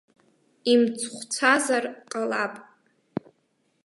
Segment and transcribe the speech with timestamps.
[0.71, 2.53] Имцхәцәазар ҟалап.